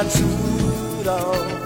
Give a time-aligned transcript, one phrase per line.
[0.00, 0.22] やつ
[1.04, 1.59] ら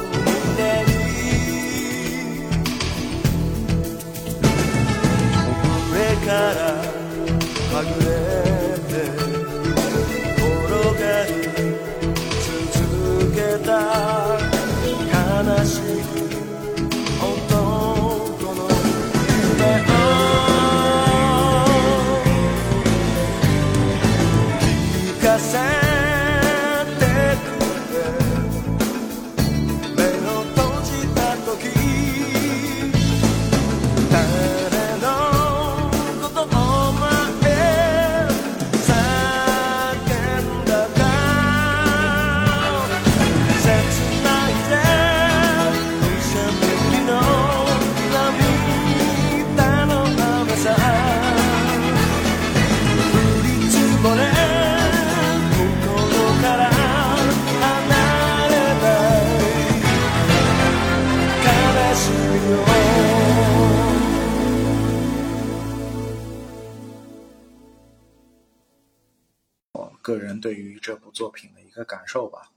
[71.35, 72.49] 品的一个感受吧。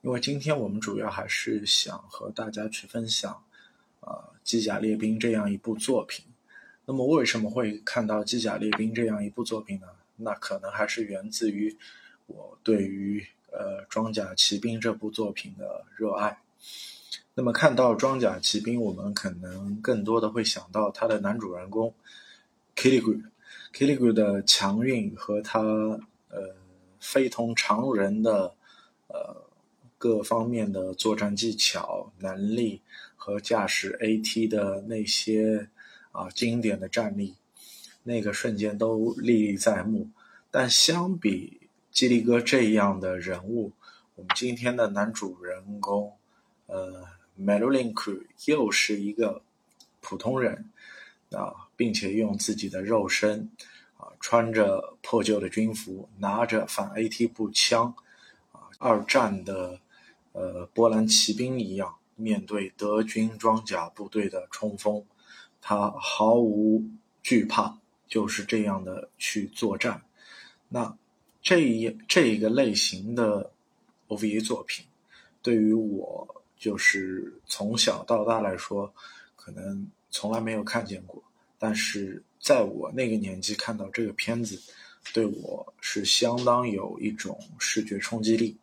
[0.00, 3.44] 因为今天我们主要还是想和大家去分享，
[4.00, 4.08] 呃，
[4.42, 6.24] 《机甲猎兵》这样一部作品。
[6.86, 9.88] 那么，为什么会看到《机甲猎兵》这样一部作品呢？
[10.16, 11.76] 那可能还是源自于
[12.26, 16.38] 我对于呃《装甲骑兵》这部作品的热爱。
[17.34, 21.94] 那么，看到《装甲骑兵》，我们可能更多的会想到他的男主人公
[22.74, 23.22] Killigrew。
[23.72, 26.54] Killigrew 的强运和他呃
[27.00, 28.54] 非同常人的
[29.08, 29.48] 呃
[29.98, 32.80] 各方面的作战技巧、能力
[33.16, 35.68] 和驾驶 AT 的那些
[36.12, 37.34] 啊经典的战力，
[38.02, 40.08] 那个瞬间都历历在目。
[40.50, 41.60] 但相比
[41.90, 43.72] 基利哥这样的人物，
[44.14, 46.12] 我们今天的男主人公
[46.66, 48.12] 呃 m e l o l i n k
[48.46, 49.42] 又是一个
[50.00, 50.70] 普通人
[51.30, 53.50] 啊，并且用自己的肉身，
[54.20, 57.94] 穿着破旧的军服，拿着反 AT 步枪
[58.52, 59.80] 啊，二战的
[60.32, 65.02] 呃波兰骑兵一样，面对德军装甲部队的冲锋，
[65.60, 66.84] 他毫无
[67.22, 70.02] 惧怕，就是这样的去作战。
[70.68, 70.96] 那
[71.42, 73.50] 这一这一个类型的
[74.08, 74.84] OVA 作品，
[75.40, 78.92] 对于我就是从小到大来说，
[79.34, 81.22] 可能从来没有看见过。
[81.58, 84.60] 但是在我那个年纪看到这个片子，
[85.12, 88.56] 对我是相当有一种视觉冲击力。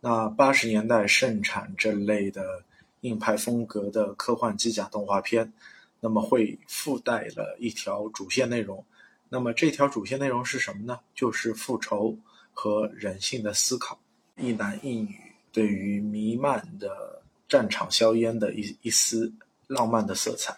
[0.00, 2.64] 那八十年代盛产这类的
[3.02, 5.52] 硬派风格的科幻机甲动画片，
[6.00, 8.84] 那么会附带了一条主线内容。
[9.28, 11.00] 那么这条主线内容是什么呢？
[11.14, 12.16] 就是复仇
[12.54, 14.00] 和人性的思考，
[14.36, 15.14] 一男一女
[15.52, 19.30] 对于弥漫的战场硝烟的一一丝
[19.66, 20.56] 浪漫的色彩。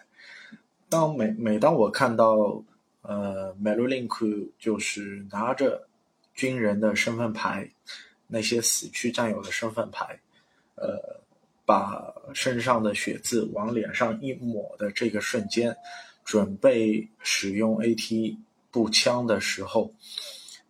[0.91, 2.65] 当每每当我看到
[3.03, 4.27] 呃 m e l o l i n k
[4.59, 5.89] 就是拿着
[6.35, 7.71] 军人的身份牌，
[8.27, 10.19] 那些死去战友的身份牌，
[10.75, 11.21] 呃，
[11.65, 15.77] 把身上的血渍往脸上一抹的这个瞬间，
[16.25, 18.37] 准备使用 AT
[18.73, 19.95] 步枪的时候，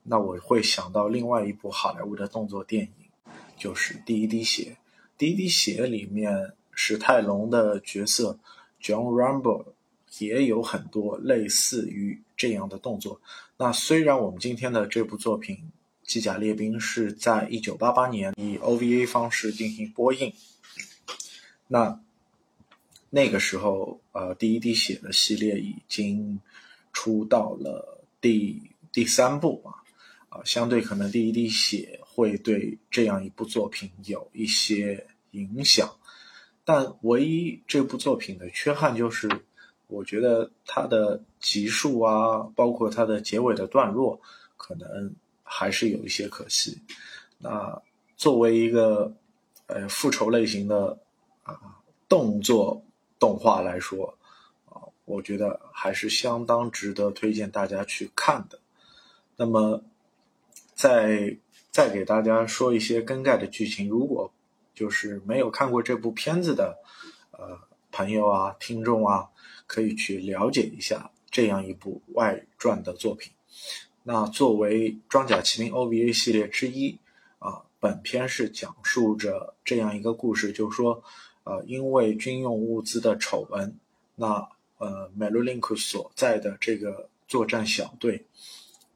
[0.02, 4.62] 那我会想到另外一部好莱坞的动作电影，就是《第一滴血》。
[5.16, 8.38] 《第一滴血》里面史泰龙的角色
[8.82, 9.64] John Rambo
[10.19, 13.21] 也有很多类似于这样的动作。
[13.56, 15.56] 那虽然我们今天的这部作品
[16.03, 20.32] 《机甲猎兵》是在一九八八年以 OVA 方式进行播映，
[21.69, 22.00] 那
[23.10, 26.41] 那个时候，呃，《第一滴血》的系列已经
[26.93, 29.82] 出到了第第三部啊，
[30.29, 35.96] 啊，相对可能《第一滴血》会对这样一部作品有一些影响，
[36.64, 39.29] 但唯一这部作品的缺憾就是，
[39.90, 44.20] 我觉得它的集数啊，包括它的结尾的段落，
[44.56, 46.81] 可能还是有一些可惜。
[47.38, 47.82] 那
[48.16, 49.12] 作为一个
[49.66, 50.98] 呃复仇类型的
[51.42, 51.58] 啊
[52.08, 52.82] 动作
[53.19, 54.19] 动画来说，
[54.66, 58.58] 啊，我觉得还是相当值得推荐大家去看的。
[59.37, 59.82] 那么，
[60.75, 61.38] 再
[61.70, 64.31] 再给大家说一些更改的剧情，如果
[64.75, 66.76] 就是没有看过这部片子的
[67.32, 67.58] 呃
[67.90, 69.30] 朋友啊、听众啊，
[69.70, 73.32] 可以去了解一下这样一部外传的作品。
[74.02, 76.99] 那作为《装甲骑兵》OVA 系列之一
[77.38, 81.05] 啊，本片是讲述着这样一个故事，就是说，
[81.44, 83.76] 呃，因为军用物资的丑闻，
[84.17, 88.25] 那呃 m e l o l i n k 所在的这个作战小队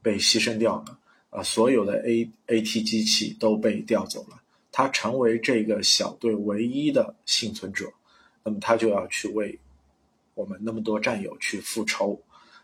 [0.01, 0.99] 被牺牲掉了，
[1.29, 4.41] 啊、所有的 A AT 机器都被调走了，
[4.73, 7.93] 他成为这个小队唯一的幸存者，
[8.43, 9.57] 那么他就要去为
[10.35, 12.21] 我们那么多战友去复仇。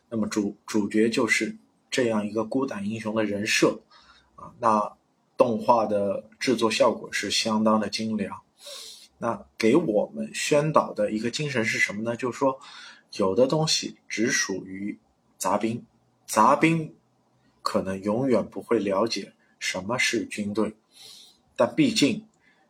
[0.10, 1.58] 那么主主角就是
[1.90, 3.82] 这样一个孤胆英雄的人设
[4.36, 4.54] 啊。
[4.60, 4.98] 那
[5.36, 8.42] 动画的制作效果是相当的精良。
[9.18, 12.16] 那给我们宣导的一个精神是什么呢？
[12.16, 12.60] 就是说，
[13.14, 15.00] 有的东西只属于
[15.38, 15.86] 杂兵，
[16.26, 16.96] 杂兵
[17.62, 20.76] 可能永远不会了解什么是军队。
[21.56, 22.26] 但毕竟，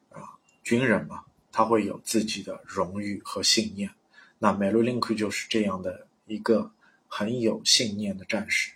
[0.10, 1.24] 啊，军人嘛，
[1.54, 3.90] 他会有自己的荣誉和信念。
[4.44, 6.72] 那美露林克就是这样的一个
[7.08, 8.72] 很有信念的战士。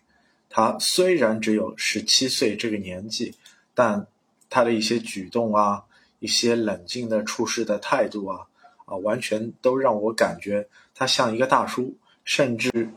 [0.47, 3.33] 他虽然只有十七岁这个年纪，
[3.73, 4.05] 但
[4.47, 5.83] 他的一些举动啊，
[6.19, 8.45] 一些冷静的处事的态度啊，
[8.85, 12.89] 啊，完全都让我感觉他像一个大叔，甚至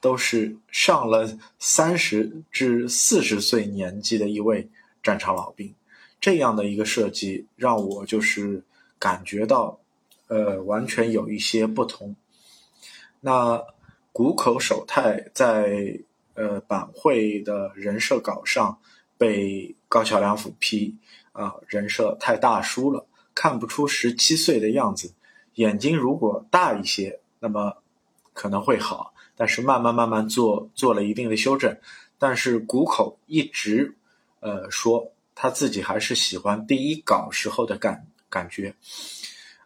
[0.00, 4.68] 都是上了三十至四十岁年纪的一位
[5.04, 5.72] 战场老兵。
[6.20, 8.64] 这样的一个设计让我就是
[8.98, 9.78] 感觉到，
[10.32, 12.16] 呃，完全有一些不同。
[13.20, 13.62] 那
[14.12, 16.00] 谷口守太在
[16.32, 18.78] 呃板绘的人设稿上
[19.18, 20.96] 被高桥良辅批
[21.32, 25.12] 啊，人设太大叔了，看不出十七岁的样子。
[25.56, 27.76] 眼睛如果大一些，那么
[28.32, 29.12] 可能会好。
[29.36, 31.76] 但是慢慢慢慢做做了一定的修正，
[32.18, 33.94] 但是谷口一直
[34.40, 35.12] 呃说。
[35.34, 38.72] 他自己还是喜欢第一稿时候的感感觉，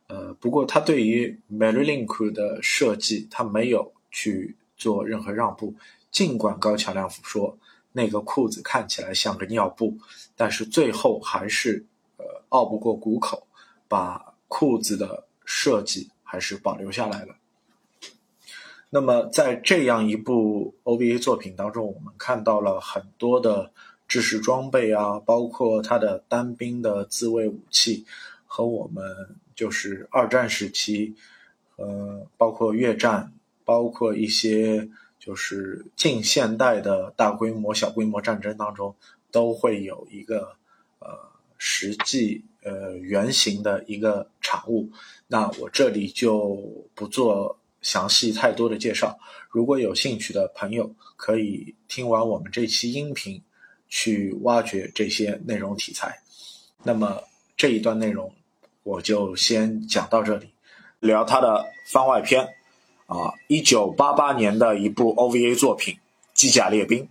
[0.08, 5.74] 呃，不过他对于 Marylink 的设计，他没有去做任何让步。
[6.10, 7.58] 尽管高桥良辅说
[7.92, 9.98] 那个裤子看起来像个尿布，
[10.36, 11.84] 但是最后还是
[12.16, 13.46] 呃拗不过谷口，
[13.88, 17.36] 把裤子的设计还是保留下来了。
[18.90, 23.72] 那么在这样一部 OVA 作品当中，我们看到了很多的。
[24.08, 28.06] 制式装备啊，包括它的单兵的自卫武器，
[28.46, 31.16] 和我们就是二战时期，
[31.74, 33.32] 呃，包括越战，
[33.64, 34.88] 包括一些
[35.18, 38.94] 就是近现代的大规模、小规模战争当中，
[39.32, 40.56] 都会有一个
[41.00, 41.08] 呃
[41.58, 44.90] 实际呃原型的一个产物。
[45.26, 49.18] 那我这里就不做详细太多的介绍。
[49.50, 53.42] 如果有兴趣的朋友，可以听完我们这期音频。
[53.88, 56.18] 去挖掘这些内容题材，
[56.82, 57.22] 那么
[57.56, 58.34] 这一段内容
[58.86, 60.50] 我就先讲到这里，
[61.00, 62.54] 聊他的番外篇
[63.06, 65.94] 啊，一九八八年的一部 OVA 作品
[66.32, 67.02] 《机甲列兵》。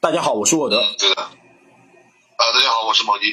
[0.00, 0.82] 大家好，我是沃德。
[0.98, 1.22] 对的。
[1.22, 1.30] 啊，
[2.36, 3.26] 大家好，我是毛迪。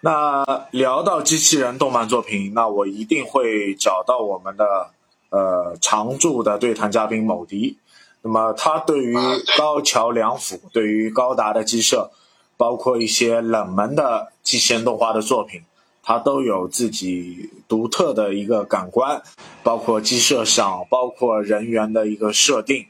[0.00, 4.90] 那聊到机器人动漫作品，那我一定会找到我们的
[5.30, 7.78] 呃常驻的对谈嘉宾某迪。
[8.22, 9.14] 那么他对于
[9.56, 12.10] 高桥良辅，对于高达的机设，
[12.56, 15.62] 包括一些冷门的机器人动画的作品，
[16.04, 19.22] 他都有自己独特的一个感官，
[19.62, 22.86] 包括机设上，包括人员的一个设定。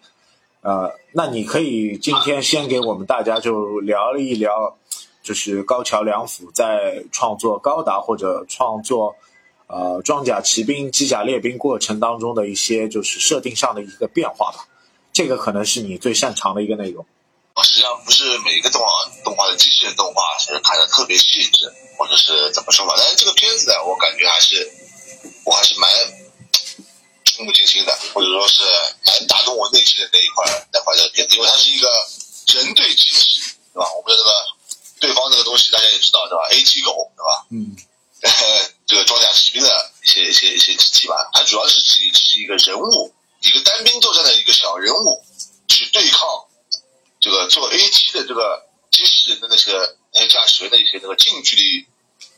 [0.62, 4.76] 呃，那你可以今天先给我们大家就聊一聊，
[5.22, 9.14] 就是高桥良辅在创作高达或者创作
[9.68, 14.66] 呃装甲骑兵、机甲列兵过程当中的一些就是设定上的一个变化吧。
[15.12, 17.06] 这个可能是你最擅长的一个内容。
[17.84, 18.88] 上不是每一个动画
[19.22, 22.94] 动画的机器人动画是看的特别细致，或者是怎么说吧。
[22.96, 24.72] 但是这个片子呢，我感觉还是
[25.44, 25.90] 我还是蛮
[27.24, 28.62] 触目惊心的，或者说是
[29.06, 31.88] 蛮打动我内心的那一块那块的片子，因为它是一个
[32.54, 33.40] 人对机器，
[33.74, 33.92] 对吧？
[33.92, 34.32] 我们的这个
[35.00, 37.46] 对方这个东西大家也知道，对吧？A 七狗，对吧？
[37.50, 37.76] 嗯，
[38.86, 43.14] 这个装甲骑兵的一些一些一些机器吧，它主要是是是一个人物。
[43.40, 45.22] 一个单兵作战的一个小人物，
[45.68, 46.26] 去对抗
[47.24, 49.72] 这个做 A 七的这个机器人的那些
[50.12, 51.86] 那些驾驶员的一些那个近距离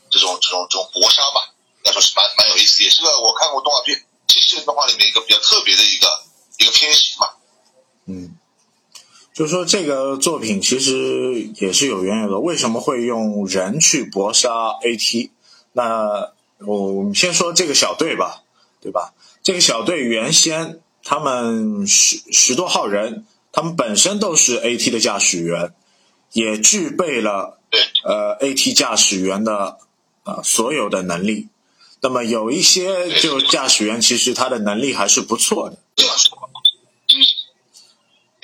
[0.09, 6.07] 这种这种这种搏杀吧，应该说是蛮蛮有意思，也是个我看过动画片机器人动画里面一个比较特别的一个
[6.59, 7.27] 一个偏型嘛。
[8.05, 8.37] 嗯，
[9.33, 14.49] 就是说这个作品其实也是有缘由的，为什么会用人去搏杀
[14.81, 15.31] AT？
[15.73, 18.43] 那我们先说这个小队吧，
[18.79, 19.13] 对吧？
[19.43, 20.79] 这个小队原先。
[21.09, 23.25] 他们十十多号人，
[23.57, 25.73] 他们本身都是 AT 的驾驶员，
[26.31, 27.57] 也具备了
[28.03, 29.79] 呃 AT 驾驶员的
[30.25, 31.47] 呃所有的能力。
[31.99, 35.79] 那么有一些就驾驶员其实他的能力还是不错的。
[35.95, 36.43] 这样说吧，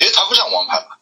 [0.00, 0.96] 因为他不像王牌嘛，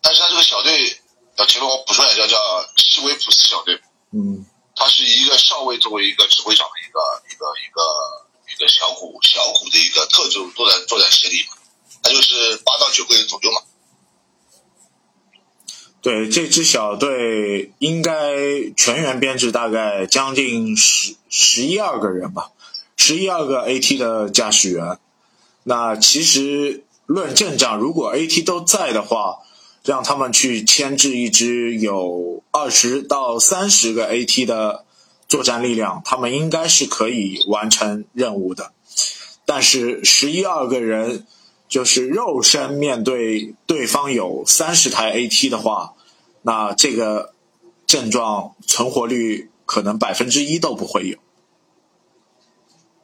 [0.00, 1.00] 但是他这个小队，
[1.34, 2.38] 呃，前面我补充一下，叫叫
[2.76, 3.74] 西维普斯小队。
[4.12, 4.46] 嗯，
[4.76, 7.82] 他是一个少尉作为一个指挥长的一个一个一个。
[8.52, 11.56] 一个小股小股的一个特种作战作战协力嘛，
[12.02, 13.60] 它就是八到九个人左右嘛。
[16.02, 18.12] 对，这支小队应该
[18.76, 22.50] 全员编制大概将近十十一二个人吧，
[22.96, 24.98] 十一二个 AT 的驾驶员。
[25.62, 29.38] 那其实论阵仗，如果 AT 都在的话，
[29.84, 34.84] 让他们去牵制一支有二十到三十个 AT 的
[35.28, 38.72] 作战力量，他们应该是可以完成任务的。
[39.46, 41.28] 但是十一二个人。
[41.72, 45.94] 就是肉身面对对方有三十台 AT 的话，
[46.42, 47.32] 那这个
[47.86, 51.16] 症状存活率可能百分之一都不会有。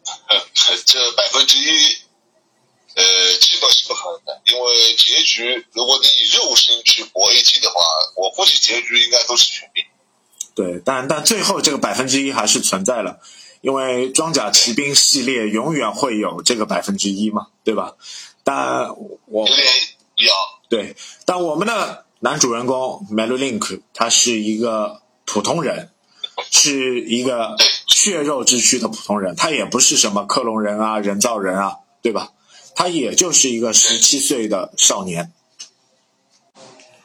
[0.84, 1.96] 这百分之一，
[2.94, 7.80] 呃，基本是不可能的，因为结局如果你以肉身去搏 AT 的话，
[8.16, 9.86] 我估计结局应该都是全灭。
[10.54, 13.20] 对，但但最后这个百分之一还是存在了，
[13.62, 17.94] 因为装甲骑兵系列永远会有这个百分之一嘛，对吧？
[18.50, 18.88] 但
[19.26, 19.46] 我
[20.70, 25.90] 对，但我们的男主人公 Melulink 他是一个普通人，
[26.50, 32.32] 是一个血肉之躯的普通人，他也不是什么克隆人啊、人造人啊，对吧？
[32.74, 35.30] 他也就是一个十七岁的少年。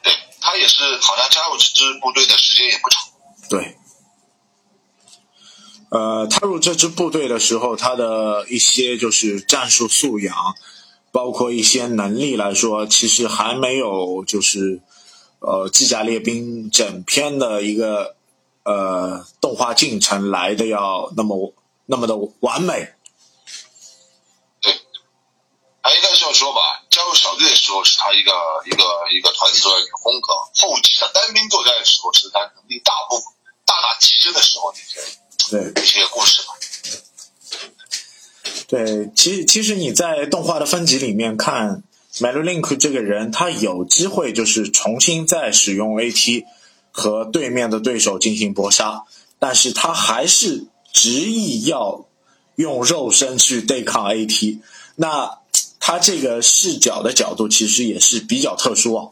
[0.02, 3.02] 对，他也是好像加入这支部队的时间也不长。
[3.50, 3.76] 对，
[5.90, 10.34] 呃，踏入这支部队的时候，他的一些就是战术素养。
[11.14, 14.80] 包括一些能力来说，其实还没有就是，
[15.38, 18.16] 呃，机甲列兵整篇的一个
[18.64, 21.54] 呃动画进程来的要那么
[21.86, 22.94] 那么的完美。
[24.60, 24.74] 对，
[25.82, 26.82] 还应该这么说吧。
[26.90, 28.32] 加入小队的时候是他一个
[28.66, 28.82] 一个
[29.16, 30.32] 一个团体作战的风格，
[30.66, 33.22] 后期他单兵作战的时候是他能力大部
[33.64, 35.00] 大大提升的时候那些
[35.48, 36.54] 对一些故事吧。
[38.66, 41.82] 对，其实其实你在动画的分级里面看
[42.20, 46.44] m e l Link 这个人，他有机会就是重新再使用 AT
[46.90, 49.04] 和对面的对手进行搏杀，
[49.38, 52.06] 但是他还是执意要
[52.56, 54.60] 用肉身去对抗 AT。
[54.96, 55.38] 那
[55.78, 59.08] 他这个视角的角度其实也是比较特殊啊。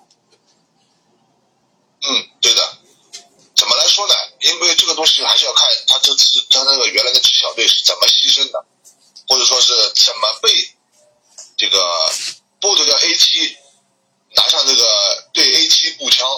[2.00, 2.09] 嗯，
[2.40, 2.61] 对的。
[3.54, 4.14] 怎么来说呢？
[4.40, 8.64] 因为这个东西还是要看他这次他那个原来的小队是怎么牺牲的。
[9.32, 10.50] 或者说是怎么被
[11.56, 11.78] 这个
[12.60, 13.56] 剥夺掉 A 七，
[14.36, 16.28] 拿上这个对 A 七步枪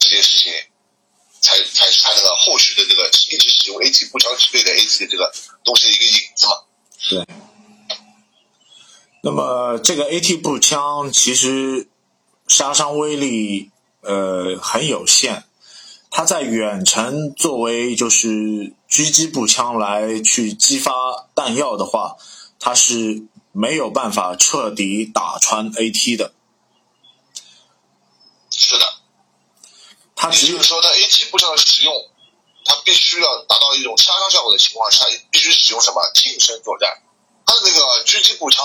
[0.00, 0.52] 这件事情，
[1.40, 5.32] 才才是他那个后续的这个一直使用 A 七步枪去对待 A 七的这个
[5.62, 6.52] 东西的一个影子嘛？
[7.10, 7.26] 对。
[9.22, 11.86] 那么这个 A T 步枪其实
[12.48, 13.70] 杀伤威力
[14.00, 15.44] 呃很有限，
[16.14, 18.28] 它在远程作为就是
[18.88, 20.92] 狙击步枪来去激发
[21.34, 22.16] 弹药的话。
[22.64, 26.32] 它是没有办法彻底打穿 AT 的，
[28.52, 28.94] 是的，
[30.14, 31.92] 它只有说在 AT 步枪的使用，
[32.64, 37.02] 它必须要达到一种杀伤效果的情况下，必须使用什么近身作战。
[37.44, 38.64] 它的那个狙击步枪，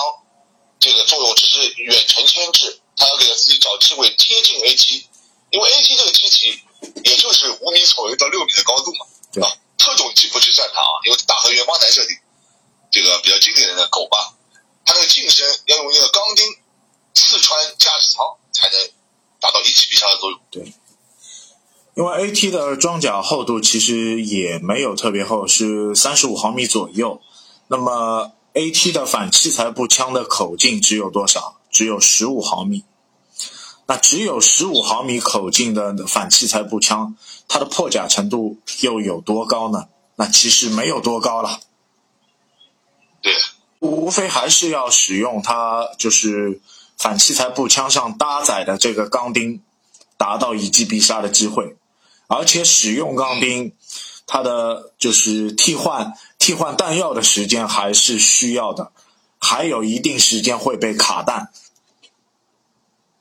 [0.78, 5.04] 这个作用只是远程牵制，它要给自己找机会贴近 AT，
[5.50, 6.60] 因为 AT 这个机体
[7.04, 9.48] 也就是五米左右到六米的高度嘛，对吧？
[9.76, 12.16] 特种机不去战场，因为大和元方男设定。
[12.90, 14.34] 这个比较经典的狗吧，
[14.84, 16.46] 它那个近身要用那个钢钉
[17.14, 18.90] 刺穿驾驶舱，才能
[19.40, 20.40] 达到一击必杀的作用。
[20.50, 20.72] 对，
[21.94, 27.20] 因为 AT 的装甲厚度其实也没有特别厚，是三十五毫米左右。
[27.68, 31.60] 那么 AT 的反器材步枪的口径只有多少？
[31.70, 32.84] 只有十五毫米。
[33.90, 37.16] 那只有十五毫米口径的反器材步枪，
[37.48, 39.88] 它的破甲程度又有多高呢？
[40.16, 41.60] 那其实没有多高了。
[43.22, 43.32] 对，
[43.78, 46.60] 无非还是要使用它，就是
[46.98, 49.62] 反器材步枪上搭载的这个钢钉，
[50.18, 51.76] 达到一击必杀的机会。
[52.26, 53.72] 而且使用钢钉，
[54.26, 58.92] 它的就是替换替换弹药的时间还是需要的，
[59.38, 61.50] 还有一定时间会被卡弹。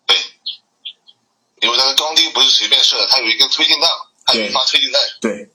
[0.05, 0.17] 对，
[1.59, 3.89] 因为它的钢钉不是随便射的，它有一根推进弹，
[4.25, 5.01] 它有一发推进弹。
[5.21, 5.49] 对。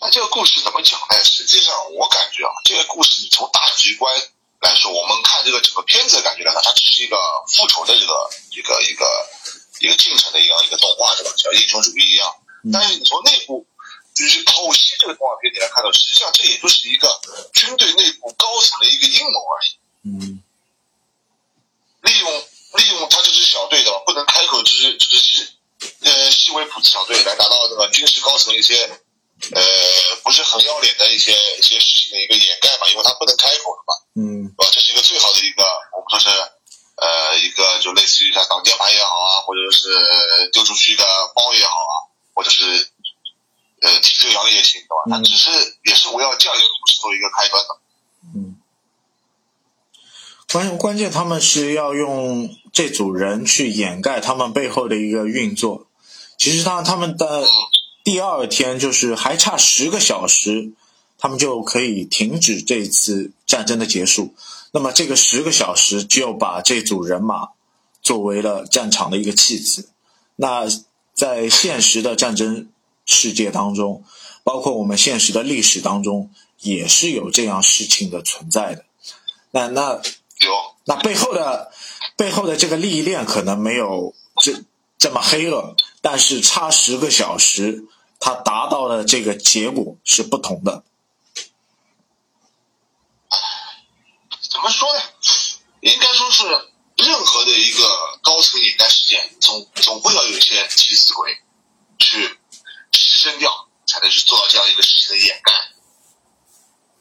[0.00, 1.24] 那这个故事怎么讲呢？
[1.24, 4.14] 实际上，我感觉啊，这个故事你从大局观
[4.60, 7.16] 来说，我们看这个整个片子的感觉来看，它只是一个
[7.48, 9.28] 复仇的这个一个一个
[9.80, 11.32] 一个进程的一样一个动画，是吧？
[11.36, 12.32] 像英雄主义一样。
[12.72, 13.66] 但是你从内部
[14.14, 17.20] 就是剖析这个动画片，你来看到，实际上这也就是一个
[17.52, 19.68] 军队内部高层的一个阴谋而已。
[20.04, 20.42] 嗯。
[22.02, 25.48] 利用利用他这支小队的不能开口，就是就是西
[26.02, 29.00] 呃西维普小队来达到这个军事高层一些。
[29.54, 29.62] 呃，
[30.24, 34.70] 不是很要脸的一些一些事情的一个掩盖嘛，因为他不能开口了嘛，嗯，对吧？
[34.74, 35.62] 这是一个最好的一个，
[35.94, 36.28] 我们说是，
[36.96, 39.94] 呃，一个个就类似于像挡箭牌也好啊，或者是
[40.52, 41.04] 丢出去一个
[41.36, 41.94] 包也好啊，
[42.34, 42.90] 或者是
[43.82, 45.16] 呃踢这个羊也行，对吧？
[45.16, 45.50] 他只是
[45.84, 47.78] 也是围绕这样一个故事做一个开端的。
[50.50, 55.86] 关关键他们是要用这组人去掩盖他们背后的一个运作。
[56.38, 57.44] 其实他他们的
[58.02, 60.72] 第二天就是还差十个小时，
[61.18, 64.34] 他们就可以停止这次战争的结束。
[64.72, 67.48] 那么这个十个小时就把这组人马
[68.00, 69.90] 作为了战场的一个弃子。
[70.36, 70.66] 那
[71.12, 72.68] 在现实的战争
[73.04, 74.04] 世界当中，
[74.44, 78.84] 包括我们现实的历史当中，也是有这样事情的存在的。
[79.50, 80.00] 那那
[80.40, 81.72] 有那背后的
[82.16, 84.64] 背后的这个利益链可能没有这
[84.98, 87.84] 这么黑了，但是差十个小时，
[88.20, 90.84] 它达到的这个结果是不同的。
[94.50, 95.00] 怎么说呢？
[95.80, 96.44] 应该说是
[96.96, 101.38] 任何的一个高层掩盖事件，总总会要有一些替死鬼
[102.00, 102.36] 去
[102.90, 105.52] 牺牲掉，才能去做到这样一个事情的掩盖。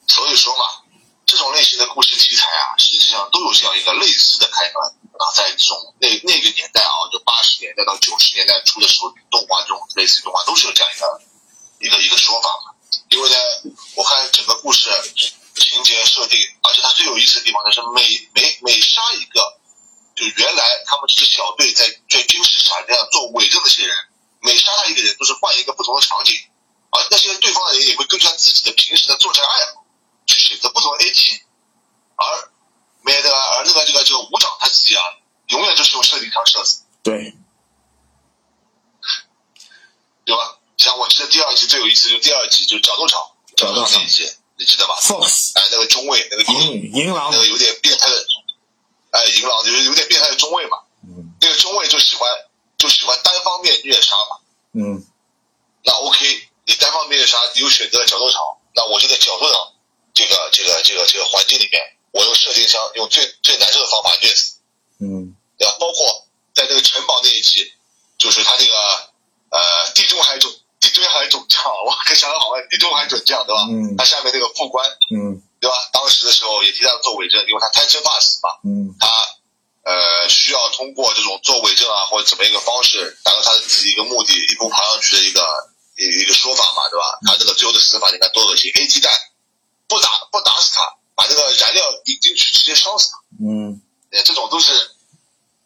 [0.07, 0.63] 所以说嘛，
[1.25, 2.76] 这种类型的故事题材啊，
[3.31, 11.21] 都有这样一个类似的开端啊，在这种那那个年代啊，就八十年代到九十年代初的时候，动画这种类似动画都是有这样一个
[11.79, 12.73] 一个一个说法嘛。
[13.09, 13.35] 因为呢，
[13.95, 14.89] 我看整个故事
[15.55, 19.59] 情节设定，而且它最有意思的地方呢是每每每杀一个，
[20.15, 23.95] 就原来他们这支小队在在军事场上做伪证的这些人，
[24.41, 26.35] 每杀他一个人都是换一个不同的场景，
[26.91, 29.85] 而那些对方的人也会根据他自己的平时的作战爱好
[30.25, 31.41] 去选择不同的 AT，
[32.15, 32.51] 而
[33.07, 35.01] 没那个而那个这个这个武长他自己啊，
[35.47, 37.33] 永远就是用射钉枪射死，对，
[40.25, 40.59] 对吧？
[40.75, 43.19] 像我记得第二集最有意思，就第二集就角斗场，
[43.55, 48.27] 角斗场那一集，你记得吧？Fox 哎，那个中卫，那个银银狼那，个有点变态的，
[49.11, 50.79] 哎，银狼就是有点变态的中卫嘛。
[51.07, 52.29] 嗯那个中卫就喜欢
[52.77, 54.37] 就喜欢单方面虐杀嘛。
[54.73, 55.05] 嗯
[55.83, 58.41] 那 OK，你单方面虐杀，你又选择了角斗场，
[58.75, 59.73] 那我就在角斗场
[60.13, 64.55] 这个这个这个这个环境里面，我用射钉枪用最最难受的方法虐死，
[64.99, 65.75] 嗯对吧？
[65.79, 67.71] 包括在那个城堡那一集，
[68.17, 68.73] 就是他那个
[69.51, 73.61] 呃地中海总地中海总将，我可想得好啊，地中海准将对吧？
[73.69, 75.75] 嗯他下面那个副官嗯对吧？
[75.93, 79.07] 当时的时候也替他做伪证，因为他贪生怕死嘛，嗯他
[79.83, 85.41] 呃需要通过这种做伪证啊或者怎么一个方式达到他的自己一个目的，一步爬上去的一个
[85.97, 87.05] 一一个说法嘛，对吧？
[87.25, 89.11] 他这个最后的死法你看多恶心，A 鸡蛋
[89.87, 93.09] 不打不打死他，把这个燃料引进去直接烧死，
[93.41, 94.71] 嗯呃这种都是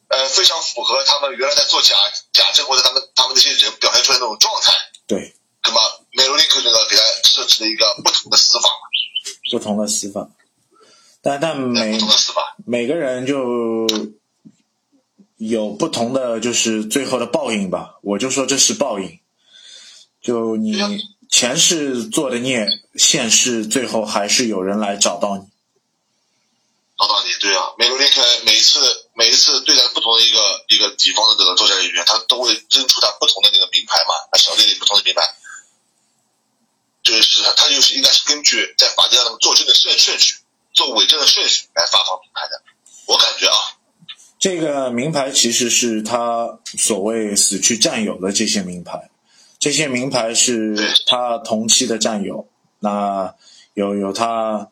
[0.07, 1.95] 呃非常符合他们原来在做假
[2.31, 4.71] 假证或者他们他们那些人表现出来的那种状态。
[5.05, 5.79] 对，那么
[6.13, 8.69] 梅罗利克这个给他设置了一个不同的死法，
[9.51, 10.29] 不同的死法，
[11.21, 12.55] 但但呃每不同的死法。
[12.65, 13.85] 每个人就
[15.35, 17.99] 有不同的就是最后的报应吧。
[18.03, 19.19] 我就说这是报应，
[20.21, 20.77] 就你
[21.31, 25.45] 前世做的孽，现世最后还是有人来找到你。
[26.99, 28.79] 找到你，对啊，梅罗利克每一次
[29.15, 35.21] 每一次对待不同的一个一个敌方的这个作战人员，他都会扔出他不同的那个名牌嘛，他小队里不同的名牌，
[37.01, 40.35] 就是他他就是应该是根据在法庭上做证的顺顺序，
[40.73, 42.61] 做伪证的顺序来发放名牌的。
[43.07, 43.57] 我感觉啊，
[44.37, 49.09] 这个名牌其实是他所谓死去战友的这些名牌，
[49.61, 52.47] 这些名牌是他同期的战友，
[52.79, 53.35] 那
[53.75, 54.71] 有有他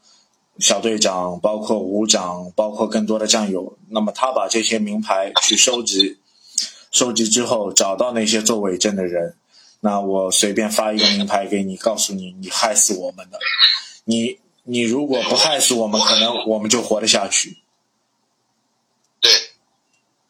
[0.57, 3.77] 小队长，包括武长，包括更多的战友。
[3.89, 6.17] 那么他把这些名牌去收集，
[6.89, 9.35] 收集之后找到那些做伪证的人，
[9.81, 13.37] 那我随便发一个名牌给你，告诉你你害死我们的，
[14.05, 17.61] 你你如果不害死我们，可能我们就活得下去。
[19.21, 19.31] 对，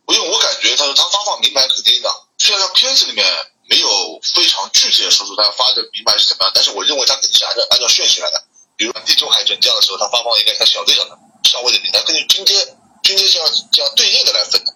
[0.08, 3.26] 因为我感觉他说他发放名牌肯定的，虽然他片子里面
[3.70, 8.44] 没有非常具体的说出他发的名牌是怎么样，但是我认为他肯定是按照按照顺序来的。
[8.76, 12.56] 比如地中海准将的时候，他发放应该是小队长的上尉的名单，根据军阶
[13.04, 14.74] 军阶这样这样对应的来分的，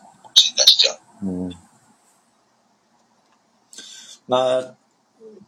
[0.49, 0.97] 应该是这样。
[1.21, 1.55] 嗯，
[4.25, 4.75] 那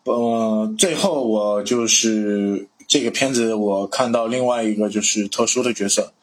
[0.06, 6.14] 呃，最后我就是这个片子，我看到另外一个就是特殊的角色，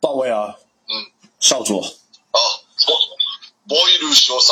[0.00, 0.54] 鲍威尔，
[0.88, 2.38] 嗯，少佐，啊，
[3.68, 4.47] 博伊鲁潇洒，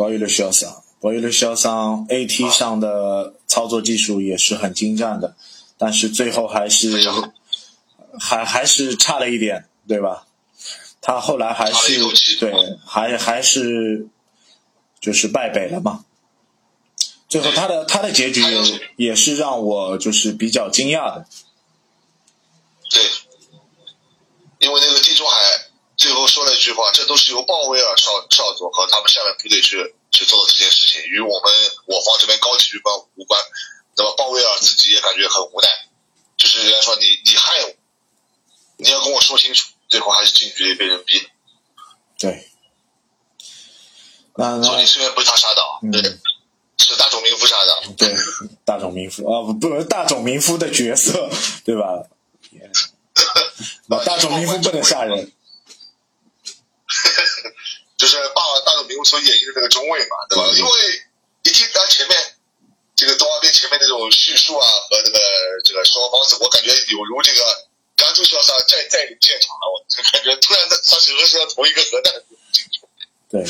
[0.00, 1.70] 鲍威尔潇洒，鲍威尔潇洒
[2.08, 5.36] AT 上的操作技术也是很精湛的，
[5.76, 7.06] 但是最后还是
[8.18, 10.26] 还还是差了一点，对吧？
[11.02, 12.00] 他后来还是
[12.38, 12.50] 对，
[12.86, 14.06] 还还是
[14.98, 16.06] 就是败北了嘛。
[17.28, 18.42] 最后他的他的结局
[18.96, 21.26] 也是让我就是比较惊讶的。
[22.88, 23.02] 对，
[24.60, 25.36] 因为那个地中海
[26.10, 31.52] 最后后说了一句话：“这都是由鲍威尔少少佐和他们下面部队去去做的这件事情，与我们
[31.86, 33.40] 我方这边高级军官无关。”
[33.96, 35.68] 那么鲍威尔自己也感觉很无奈，
[36.36, 37.74] 就是人家说你你害我，
[38.78, 41.26] 你要跟我说清楚，最后还是近距离被人逼的。
[42.18, 42.50] 对。
[44.34, 46.02] 那说你虽然不是他杀的，对，
[46.76, 47.82] 是大冢民夫杀的。
[47.96, 48.16] 对，
[48.64, 51.30] 大冢民夫啊，不不是大冢民夫的角色，
[51.64, 52.02] 对吧？
[54.04, 55.30] 大冢民夫不能杀人。
[58.00, 60.48] 就是霸王大冢民夫所演绎的那个中尉嘛，对吧？
[60.56, 60.70] 因为
[61.44, 62.16] 一听他前面
[62.96, 65.18] 这个动画片前面那种叙述啊，和这个
[65.64, 67.44] 这个说话方式，我感觉有如这个
[67.96, 72.14] 刚出校上在在领现场了，我就感觉突然的他整个是要投一个核弹。
[73.28, 73.44] 对，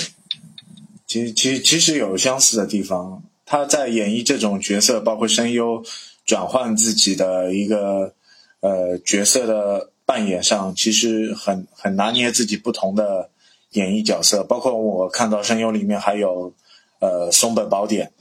[1.07, 5.85] 其实其实其实有相似的地方，他在演绎这种角色，包括声优
[6.27, 8.15] 转换自己的一个
[8.61, 13.31] 呃角色的扮演上，其实很很拿捏自己不同的。
[13.71, 16.55] 演绎角色，包括我看到声优里面还有，
[16.99, 18.13] 呃，松本宝典。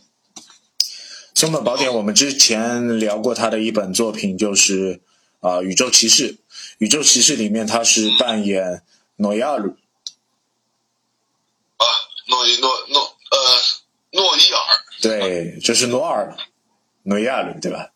[1.33, 5.01] 松本宝典，我们之前聊过他的一本作品，就是
[5.39, 6.33] 啊，《宇宙骑士》。
[6.79, 8.83] 《宇宙骑士》里面他是扮演
[9.15, 9.75] 诺亚鲁。
[11.77, 11.85] 啊，
[12.27, 13.38] 诺伊诺诺呃
[14.12, 14.59] 诺伊尔。
[15.01, 16.35] 对，这是诺尔，
[17.03, 17.91] 诺亚鲁对吧？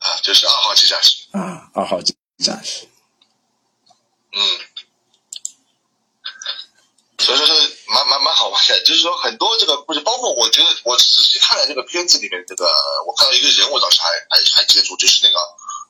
[0.00, 1.26] 啊，这是二号机战士。
[1.30, 2.86] 啊，二号机战士。
[4.32, 4.40] 嗯。
[7.20, 7.52] 所以说是
[7.86, 12.64] 蛮蛮蛮好玩的，就是说很多这个故事，包括我觉得我仔细看了这个片子里面这个，
[13.06, 15.38] 我看到一个人，我倒是还还还记得住，就是那个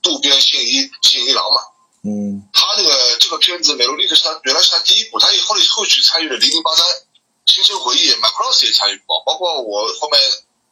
[0.03, 1.61] 渡边信一信一郎嘛。
[2.05, 2.43] 嗯。
[2.53, 6.85] 他这个这个片子《美罗丽克》是他原来是他第一部，他以后后续参与了《零零八三》
[7.47, 10.21] 《新生回忆》，《Macross》也参与过，包括我后面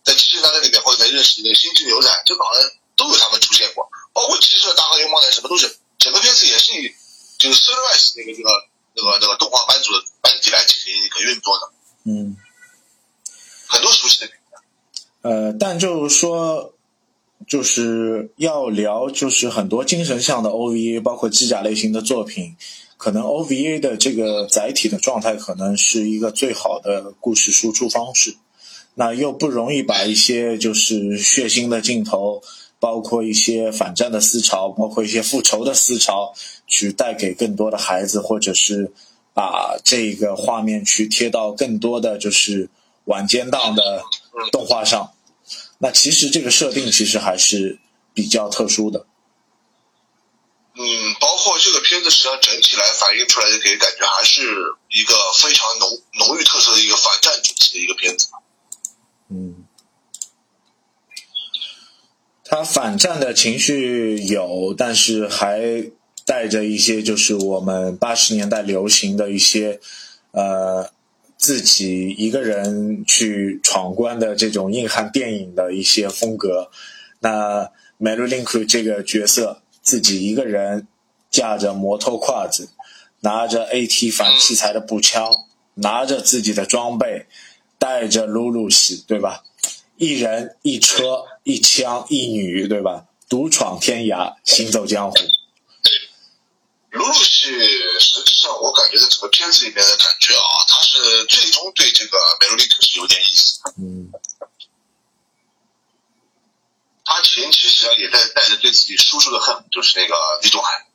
[0.05, 2.63] 在《七十三代》里面或者才认识那个《星际牛仔》，这个好像
[2.97, 6.93] 都有他们出现过，包括《骑士大河联盟》的什么都是，整个片子也是以
[7.39, 8.51] 就是 Sunrise 那个那个
[8.99, 10.05] 那个那个动画班组的。
[10.21, 11.71] 班级来进行一个运作的，
[12.05, 12.37] 嗯，
[13.69, 14.61] 很多熟悉的名字。
[15.23, 16.75] 呃，但就是说，
[17.47, 22.57] 就是要聊，就是很多精神向的 OVA，包括机甲类型的作品，
[22.97, 28.37] 可能 OVA 的这个载体的状态，可能是一个最好的故事输出方式。
[28.95, 32.43] 那又不容易把一些就是血腥的镜头，
[32.81, 36.35] 包括一些反战的思潮，包括一些复仇的思潮，
[36.69, 38.93] 去带给更多的孩子，或者是。
[39.35, 42.69] 把这个画面去贴到更多的就是
[43.05, 44.03] 晚间档的
[44.51, 45.13] 动画上，
[45.79, 47.79] 那其实这个设定其实还是
[48.13, 49.07] 比较特殊的。
[50.75, 54.43] 嗯，包括这个片子实际上整体来反映出来的，给感觉还是
[54.91, 58.31] 一个非常浓浓郁特色的一个反战主题的一个片子。
[59.31, 59.65] 嗯，
[62.45, 65.93] 他反战的情绪有，但是还。
[66.29, 69.81] 带着一些就是我们八十年代流行的一些，
[70.33, 70.91] 呃，
[71.39, 76.71] 自己一个人去闯关的这种硬汉电影的一些风格。
[77.21, 80.87] 那梅鲁林库这个角色自己一个人
[81.31, 82.69] 驾着摩托胯子，
[83.21, 85.33] 拿着 AT 反器材的步枪，
[85.77, 87.25] 拿着自己的装备，
[87.79, 89.45] 带着露露西，对吧？
[89.97, 93.07] 一人一车一枪一女，对吧？
[93.31, 95.17] 独闯天涯，行走江湖。
[96.91, 97.23] 露露西
[98.01, 103.61] 实际上，我感觉在整个片子里面的感觉啊，他是最终对这个梅罗利克是有点意思。
[103.77, 104.11] 嗯。
[107.05, 110.87] 他前期实际上也在带着对自己叔叔的恨，就是那个地中海。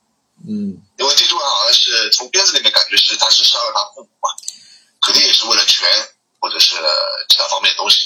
[0.47, 0.81] 嗯。
[0.97, 4.29] 因为地中海好像是从片子里面感觉是他是杀了他父母嘛，
[5.01, 5.87] 肯定也是为了权
[6.39, 6.75] 或者是
[7.29, 7.97] 其他方面的东西。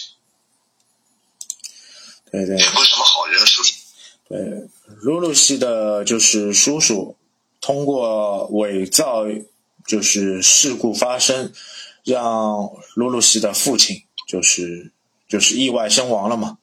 [2.31, 2.57] 对对。
[2.57, 3.73] 也不是什么好人，叔叔。
[4.27, 4.37] 对，
[5.03, 7.17] 露露西的就是叔叔。
[7.67, 9.25] 通过伪造，
[9.85, 11.51] 就是事故发生，
[12.05, 14.93] 让露露西的父亲就是
[15.27, 16.59] 就是意外身亡了嘛。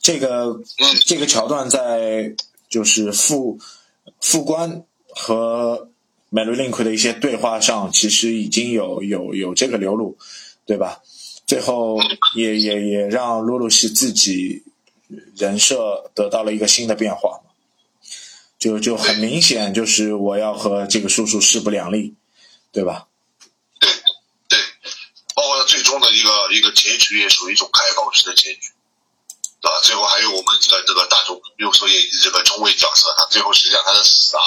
[0.00, 0.58] 这个
[1.04, 2.34] 这个桥段在
[2.70, 3.58] 就是副
[4.22, 5.90] 副官和
[6.30, 10.16] 美露林奎的一些对话上，其实已经有有有这个流露，
[10.64, 11.02] 对吧？
[11.46, 11.98] 最后
[12.34, 14.62] 也也也让露露西自己
[15.36, 17.42] 人设得到了一个新的变化。
[18.58, 22.16] 就就很明显，就是我要和这个叔叔势不两立，
[22.72, 23.06] 对吧？
[23.78, 23.88] 对
[24.48, 24.58] 对，
[25.32, 28.72] 包括最终的一个一个结局也属于一种开放式的结局，
[29.60, 29.78] 对吧？
[29.84, 34.42] 最后还有我们这个这个大众又所以这个中尉角色，他最后实际上他的死啊，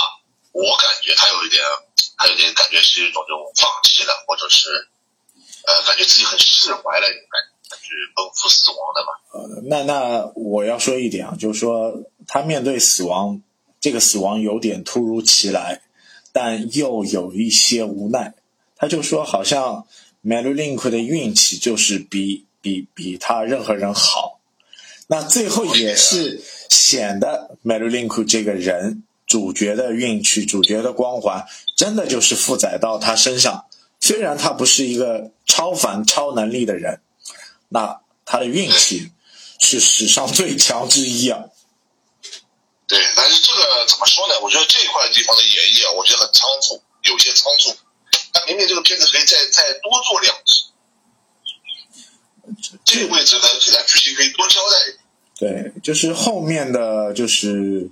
[0.51, 1.63] 我感觉他有一点，
[2.17, 4.67] 他有点感觉是一种这种放弃了，或者是
[5.65, 9.13] 呃，感觉自己很释怀了，感觉是奔赴死亡的嘛。
[9.31, 11.93] 呃，那那我要说一点啊，就是说
[12.27, 13.41] 他面对死亡。
[13.81, 15.81] 这个死亡有点突如其来，
[16.31, 18.35] 但又有一些无奈。
[18.77, 19.85] 他就说，好像
[20.23, 24.39] Melulink 的运气就是比比比他任何人好。
[25.07, 33.65] 那最后也是显得 Melulink 这个人主角的运气、主角的光环，真的就是负载到他身上。
[33.99, 37.01] 虽然他不是一个超凡、超能力的人，
[37.69, 39.11] 那他的运气
[39.59, 41.45] 是史上最强之一啊。
[42.87, 44.39] 对，但是个怎么说呢？
[44.41, 47.75] 我觉得这块地方的演绎啊，我觉得很仓促，有些仓促。
[48.33, 50.71] 那明明这个片子可以再再多做两集，
[52.85, 54.77] 这个位置呢，给他剧情可以多交代。
[55.37, 57.89] 对，就是后面的就是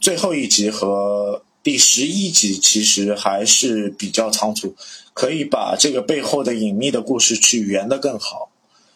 [0.00, 4.74] 最后一集和第十一集，其实还是比较仓促，
[5.12, 8.50] 可以把这个背后的隐秘的故事去圆的更好，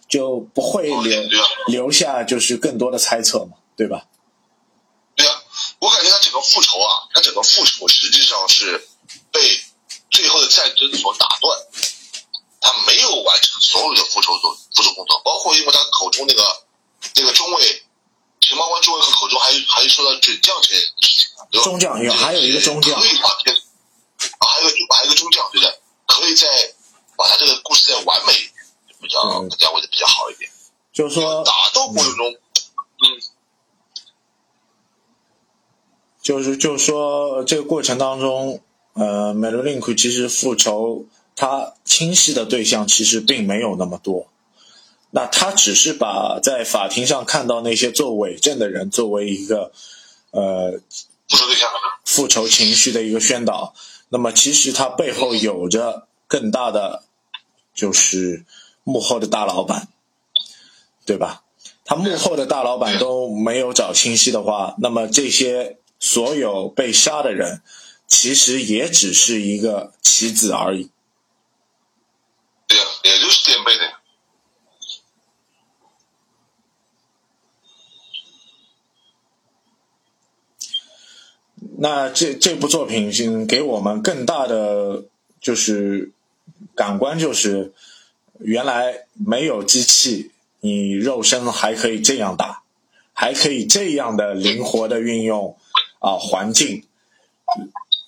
[0.09, 1.23] 就不会留
[1.69, 4.07] 留下就是更多的猜测嘛，对吧？
[5.83, 8.87] 我感觉他整个复仇啊，他整个复仇实际上是
[9.33, 9.41] 被
[10.13, 11.59] 最后的战争所打断，
[12.61, 16.63] 他没有完成所有的复仇作复仇工作，包括因为他口中那个
[17.17, 17.83] 那个中尉，
[18.41, 21.65] 情报官中尉和口中还还说到准将这件事情啊，对吧？
[21.65, 26.47] 中将有还有一个中将，可以把这啊还有一个还有一个中将，对的，可以再
[27.17, 28.55] 把他这个故事再完美一点，
[29.01, 30.49] 比较更加为的比较好一点，
[30.93, 33.21] 就是说打斗过程中，嗯。
[36.23, 38.61] 就是就是说，这个过程当中，
[38.93, 41.05] 呃，美罗林库其实复仇
[41.35, 44.29] 他清晰的对象其实并没有那么多，
[45.11, 49.73] 那他只是把在法庭上看到那些做伪证的人作为一个
[50.31, 50.81] 呃
[51.29, 51.69] 复仇对象，
[52.05, 53.75] 复仇情绪的一个宣导。
[54.11, 57.03] 那么其实他背后有着更大的，
[57.75, 58.45] 就是
[58.85, 59.89] 幕后的大老板，
[61.05, 61.43] 对吧？
[61.85, 65.79] 他幕后的大老板都没有找清晰的话，那么这些。
[66.05, 67.63] 所有被杀的人，
[68.09, 70.91] 其实也只是一个棋子而已。
[72.67, 73.93] 对呀，也就是垫背的。
[81.79, 85.05] 那这这部作品是给我们更大的
[85.41, 86.11] 就是
[86.75, 87.73] 感官，就是
[88.41, 92.65] 原来没有机器，你肉身还可以这样打，
[93.13, 95.57] 还可以这样的灵活的运用。
[96.03, 96.89] 啊，环境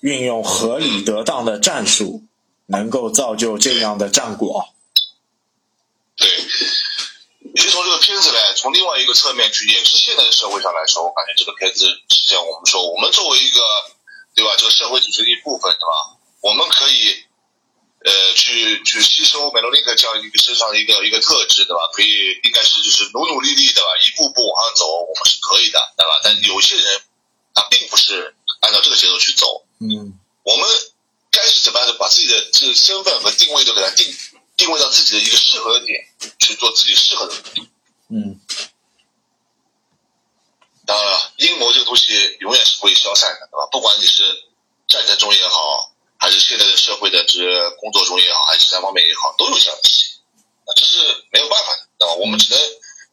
[0.00, 2.24] 运用合理得当的战术，
[2.66, 4.74] 能够造就这样的战果。
[6.16, 6.26] 对，
[7.54, 13.60] 也是从这个片子来，从另外一个侧面去演示现在的社会上来说，我感觉这个片子实际上我们说，我们作为一个
[14.34, 16.18] 对吧，这个社会组成的一部分，对吧？
[16.40, 17.14] 我们可以
[18.04, 21.86] 呃去去吸收美罗尼克这样一个身上一个一个特质，对吧？
[21.92, 22.10] 可以
[22.42, 23.88] 应该是就是努努力力，对吧？
[24.02, 26.20] 一步步往上走，我们是可以的，对吧？
[26.24, 27.00] 但有些人。
[27.54, 30.68] 他并不是按照这个节奏去走，嗯，我们
[31.30, 34.14] 该是怎么样的把自己的这个身份和定位都给他定
[34.56, 36.04] 定位到自己的一个适合的点，
[36.38, 37.34] 去做自己适合的
[38.08, 38.40] 嗯。
[40.86, 43.66] 当然了，阴谋这个东西永远是不会消散的，对吧？
[43.72, 44.22] 不管你是
[44.86, 50.20] 战争中也好，还是现在的社会的这工作中也好，还是其他方面也好，都有这样的事情，
[50.66, 50.98] 啊，这是
[51.32, 52.14] 没有办法的，对吧？
[52.14, 52.60] 我们只能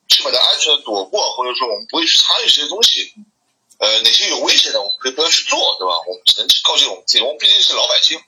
[0.09, 3.13] 去把它安全的躲过，或者说我们不会去参与这些东西。
[3.81, 5.93] 呃，哪些有危险的，我们可以不要去做，对吧？
[6.07, 8.19] 我们只能去告诫我们自己，我们毕竟是老百姓。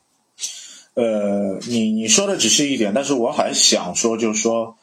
[0.95, 4.75] 呃，你你说的只是一点，但是我还想说，就是说，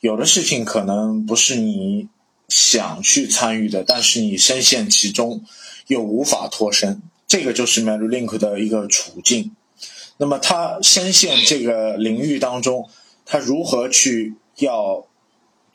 [0.00, 2.08] 有的事情可能不是你
[2.48, 5.44] 想去参与的，但是你深陷其中
[5.88, 9.54] 又无法脱身，这个就是 Melulink 的一个处境。
[10.16, 12.88] 那么他深陷这个领域当中，
[13.26, 15.06] 他如何去要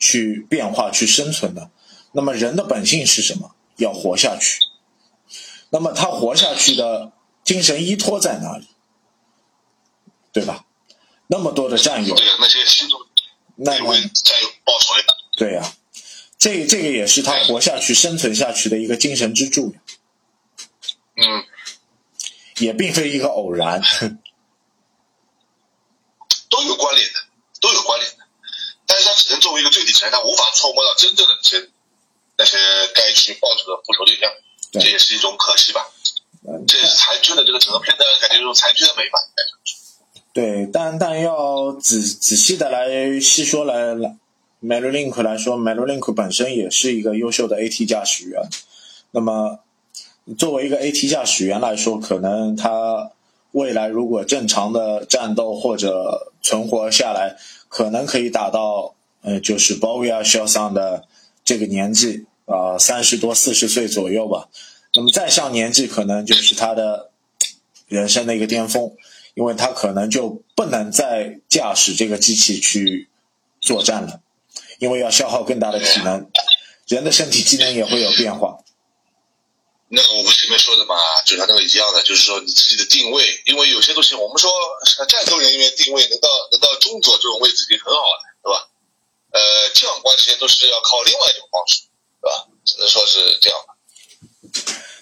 [0.00, 1.70] 去变化、去生存呢？
[2.10, 3.52] 那么人的本性是什么？
[3.80, 4.60] 要活下去，
[5.70, 7.12] 那么他活下去的
[7.42, 8.68] 精神依托在哪里？
[10.32, 10.64] 对吧？
[11.26, 12.58] 那么多的战友，对那些
[13.56, 15.74] 那为战友报仇的，对呀，
[16.38, 19.74] 这这个也是他活下去、生存下去的一个精神支柱。
[21.16, 21.44] 嗯，
[22.58, 23.82] 也并非一个偶然，
[26.48, 27.20] 都有关联的，
[27.60, 28.26] 都有关联的，
[28.86, 31.70] 但是他只能作为一个最底层，他无法触摸到真正的这。
[32.40, 32.56] 那些
[32.94, 34.30] 该去报仇的复仇对象，
[34.72, 35.86] 这也是一种可惜吧。
[36.66, 39.18] 这是残缺的这个整个片段，感觉一种残缺的美吧。
[40.32, 44.16] 对，但但要仔仔细的来细说来来
[44.62, 48.40] ，Melulink 来说，Melulink 本身也是一个优秀的 AT 驾驶员。
[49.10, 49.58] 那么，
[50.38, 53.10] 作为一个 AT 驾驶员来说，可能他
[53.50, 57.36] 未来如果正常的战斗或者存活下来，
[57.68, 61.04] 可能可以达到呃，就是 Bovia 肖桑的
[61.44, 62.24] 这个年纪。
[62.50, 64.48] 啊，三十多、四十岁左右吧。
[64.94, 67.10] 那么再上年纪，可能就是他的
[67.86, 68.96] 人生的一个巅峰，
[69.34, 73.08] 因为他可能就不能再驾驶这个机器去
[73.60, 74.20] 作战了，
[74.80, 76.28] 因为要消耗更大的体能，
[76.88, 78.58] 人的身体机能也会有变化。
[79.92, 80.94] 那个我不前面说的嘛，
[81.26, 84.50] 就像那个一样的，就是说你自己的定位，因为有些东西我们说
[85.08, 88.70] 战斗人员定位能到能到中佐这种位置已经很好了，对吧？
[89.32, 89.40] 呃，
[89.74, 91.89] 将官其实都是要靠另外一种方式，
[92.20, 92.48] 对吧？
[92.64, 93.58] 只能说是这样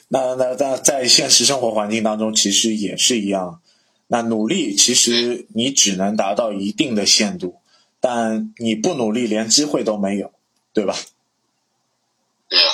[0.08, 0.34] 那。
[0.34, 3.60] 那那在在现实生活环境当中，其实也是一样。
[4.06, 7.60] 那努力其实你只能达到一定的限度，
[8.00, 10.32] 但你不努力，连机会都没有，
[10.72, 10.96] 对吧？
[12.48, 12.72] 对呀。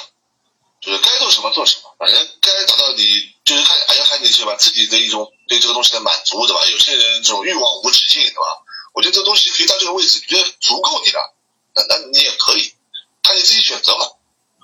[0.80, 6.60] 就是该做什么做什么，反正该达到你，就是看还要看你是吧自己的一种对这个东西的满足，对吧？
[6.70, 8.44] 有些人这种欲望无止境，对吧？
[8.92, 11.34] 我觉得这个东西可以到这个位置，你觉得足够你了，
[11.74, 12.74] 那那你也可以，
[13.22, 14.06] 看你自己选择嘛。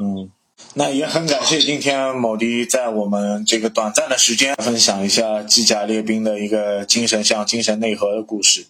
[0.00, 0.30] 嗯，
[0.74, 8.66] 那也很感谢今天某迪在我们这个短暂的时间分享一下机甲列兵的一个精神向、精神内核的故事。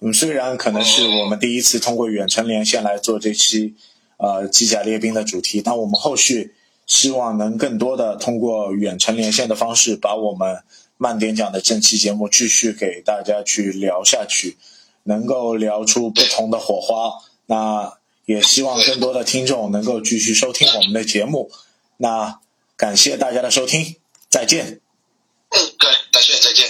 [0.00, 3.74] 嗯，虽然可能是我们第一次通过远程连线来做这期
[4.18, 6.54] 呃机甲列兵的主题，但我们后续。
[6.88, 10.62] 希望能更多的通过远程连线的方式，把我们
[10.98, 14.56] 慢点讲的正期节目继续给大家去聊下去，
[15.02, 17.24] 能够聊出不同的火花。
[17.46, 21.50] 那也希望更多的听众能够继续收听我们的节目。
[21.96, 22.40] 那
[22.76, 23.96] 感谢大家的收听，
[24.28, 24.80] 再见。
[25.48, 26.65] 嗯，对，再见，再见。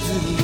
[0.00, 0.37] ずに